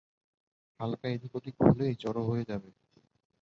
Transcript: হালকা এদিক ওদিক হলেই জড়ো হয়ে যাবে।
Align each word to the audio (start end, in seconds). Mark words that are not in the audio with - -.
হালকা 0.79 1.07
এদিক 1.09 1.33
ওদিক 1.37 1.55
হলেই 1.61 1.93
জড়ো 2.01 2.21
হয়ে 2.29 2.43
যাবে। 2.49 2.69